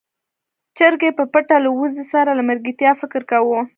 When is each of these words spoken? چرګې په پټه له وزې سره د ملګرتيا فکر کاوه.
چرګې 0.77 1.09
په 1.17 1.23
پټه 1.33 1.57
له 1.65 1.69
وزې 1.79 2.03
سره 2.13 2.31
د 2.33 2.41
ملګرتيا 2.49 2.91
فکر 3.01 3.21
کاوه. 3.31 3.61